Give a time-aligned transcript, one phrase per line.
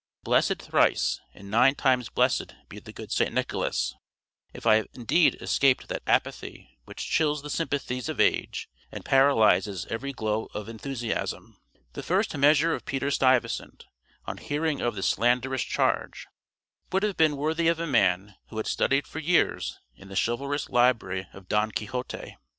[0.23, 3.31] Blessed thrice, and nine times blessed be the good St.
[3.31, 3.93] Nicholas,
[4.51, 9.85] if I have indeed escaped that apathy which chills the sympathies of age and paralyses
[9.91, 11.55] every glow of enthusiasm.
[11.93, 13.85] The first measure of Peter Stuyvesant,
[14.25, 16.25] on hearing of this slanderous charge,
[16.91, 20.67] would have been worthy of a man who had studied for years in the chivalrous
[20.69, 22.37] library of Don Quixote.